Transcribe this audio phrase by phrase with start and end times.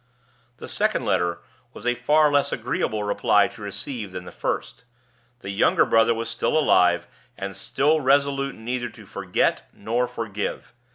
[0.57, 1.41] The second letter
[1.73, 4.83] was a far less agreeable reply to receive than the first.
[5.41, 10.73] The younger brother was still alive, and still resolute neither to forget nor forgive.